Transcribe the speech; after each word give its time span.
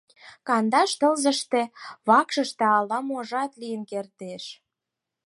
Кандаш 0.47 0.91
тылзыште 0.99 1.61
вакшыште 2.07 2.65
ала-можат 2.77 3.51
лийын 3.61 3.83
кертеш. 3.91 4.43